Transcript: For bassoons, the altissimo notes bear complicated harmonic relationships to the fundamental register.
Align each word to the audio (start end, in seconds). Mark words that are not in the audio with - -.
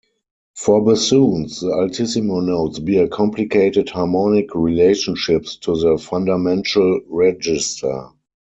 For 0.55 0.83
bassoons, 0.83 1.59
the 1.59 1.73
altissimo 1.73 2.39
notes 2.39 2.79
bear 2.79 3.07
complicated 3.07 3.89
harmonic 3.89 4.55
relationships 4.55 5.57
to 5.57 5.75
the 5.79 5.99
fundamental 5.99 7.01
register. 7.07 8.09